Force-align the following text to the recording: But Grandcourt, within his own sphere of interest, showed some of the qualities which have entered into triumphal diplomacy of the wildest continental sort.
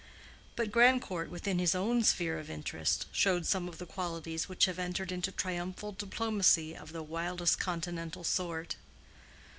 But 0.55 0.71
Grandcourt, 0.71 1.29
within 1.29 1.59
his 1.59 1.75
own 1.75 2.03
sphere 2.03 2.39
of 2.39 2.49
interest, 2.49 3.05
showed 3.11 3.45
some 3.45 3.67
of 3.69 3.77
the 3.77 3.85
qualities 3.85 4.49
which 4.49 4.65
have 4.65 4.79
entered 4.79 5.11
into 5.11 5.31
triumphal 5.31 5.91
diplomacy 5.91 6.75
of 6.75 6.91
the 6.91 7.03
wildest 7.03 7.59
continental 7.59 8.23
sort. 8.23 8.77